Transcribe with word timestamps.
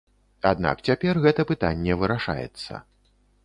Аднак 0.51 0.81
цяпер 0.87 1.21
гэта 1.27 1.47
пытанне 1.53 2.01
вырашаецца. 2.03 2.85